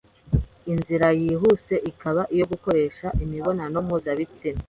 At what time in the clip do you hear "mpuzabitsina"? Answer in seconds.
3.85-4.59